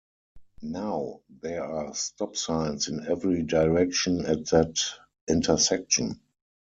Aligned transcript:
Now, 0.63 1.21
there 1.43 1.63
are 1.63 1.93
stop 1.93 2.35
signs 2.35 2.87
in 2.87 3.05
every 3.05 3.43
direction 3.43 4.25
at 4.25 4.47
that 4.47 4.79
intersection. 5.29 6.19